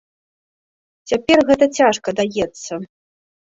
Цяпер 1.11 1.37
гэта 1.51 1.65
цяжка 1.81 2.09
даецца. 2.21 2.73